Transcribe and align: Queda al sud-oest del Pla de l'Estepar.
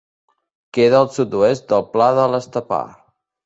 Queda 0.77 1.03
al 1.05 1.11
sud-oest 1.19 1.69
del 1.77 1.87
Pla 1.95 2.11
de 2.23 2.27
l'Estepar. 2.33 2.85